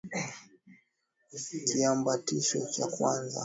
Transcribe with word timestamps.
Kiambatisho 1.67 2.59
cha 2.73 2.85
kwanza 2.93 3.39